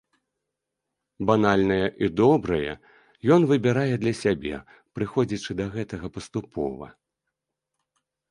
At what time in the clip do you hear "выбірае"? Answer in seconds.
3.51-3.95